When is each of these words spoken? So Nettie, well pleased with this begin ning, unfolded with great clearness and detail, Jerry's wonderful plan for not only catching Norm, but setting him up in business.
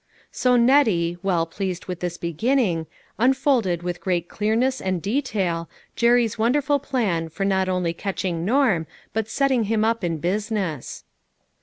So 0.31 0.55
Nettie, 0.55 1.19
well 1.21 1.45
pleased 1.45 1.85
with 1.85 1.99
this 1.99 2.17
begin 2.17 2.55
ning, 2.57 2.87
unfolded 3.19 3.83
with 3.83 4.01
great 4.01 4.27
clearness 4.29 4.81
and 4.81 4.99
detail, 4.99 5.69
Jerry's 5.95 6.39
wonderful 6.39 6.79
plan 6.79 7.29
for 7.29 7.45
not 7.45 7.69
only 7.69 7.93
catching 7.93 8.43
Norm, 8.43 8.87
but 9.13 9.29
setting 9.29 9.65
him 9.65 9.85
up 9.85 10.03
in 10.03 10.17
business. 10.17 11.03